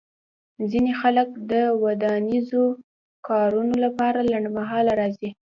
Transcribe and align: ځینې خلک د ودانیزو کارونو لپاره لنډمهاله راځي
ځینې 0.71 0.91
خلک 1.01 1.29
د 1.51 1.53
ودانیزو 1.83 2.63
کارونو 3.27 3.73
لپاره 3.85 4.27
لنډمهاله 4.31 4.91
راځي 4.99 5.29